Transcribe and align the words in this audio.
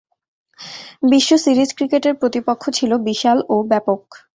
বিশ্ব 1.11 1.31
সিরিজ 1.43 1.69
ক্রিকেটের 1.77 2.13
প্রতিপক্ষ 2.21 2.63
ছিল 2.77 2.91
বিশাল 3.07 3.37
ও 3.49 3.65
ব্যাপক। 3.71 4.01